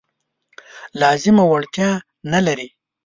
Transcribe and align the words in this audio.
لازمه 1.01 1.43
وړتیا 1.51 1.89
نه 2.31 2.39
لري. 2.45 2.69